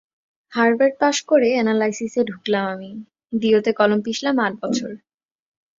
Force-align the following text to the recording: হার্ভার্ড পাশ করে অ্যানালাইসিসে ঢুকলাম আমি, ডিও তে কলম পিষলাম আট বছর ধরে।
হার্ভার্ড 0.53 0.95
পাশ 0.99 1.17
করে 1.21 1.47
অ্যানালাইসিসে 1.53 2.21
ঢুকলাম 2.23 2.65
আমি, 2.67 2.91
ডিও 3.33 3.59
তে 3.61 3.71
কলম 3.73 3.99
পিষলাম 4.01 4.35
আট 4.39 4.53
বছর 4.61 4.89
ধরে। 4.89 4.97